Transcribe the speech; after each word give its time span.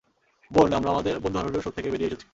বোন, 0.51 0.69
আমরা 0.73 0.89
আমাদের 0.89 1.13
বন্ধু 1.19 1.37
হারানোর 1.39 1.63
শোক 1.65 1.73
থেকে 1.73 1.91
বেরিয়ে 1.91 2.09
এসেছি। 2.09 2.25